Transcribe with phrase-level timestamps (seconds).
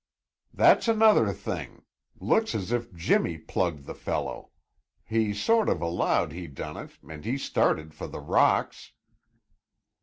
[0.51, 1.83] "That's another thing!
[2.19, 4.49] Looks as if Jimmy plugged the fellow.
[5.05, 8.93] He sort of allowed he done it and he started for the rocks."